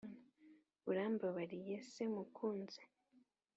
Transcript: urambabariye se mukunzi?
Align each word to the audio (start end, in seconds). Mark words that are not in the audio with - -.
urambabariye 0.89 1.75
se 1.91 2.03
mukunzi? 2.13 2.81